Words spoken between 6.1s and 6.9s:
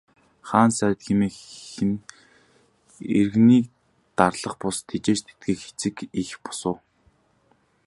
эх бус уу.